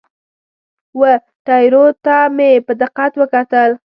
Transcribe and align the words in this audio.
وه 0.99 1.11
ټیرو 1.45 1.85
ته 2.05 2.15
مې 2.35 2.51
په 2.65 2.73
دقت 2.81 3.11
وکتل. 3.21 3.69